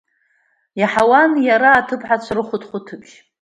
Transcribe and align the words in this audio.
Иаҳауан 0.79 1.31
иара 1.47 1.69
аҭыԥҳацәа 1.73 2.33
рыхәыҭхәыҭыбжь. 2.37 3.13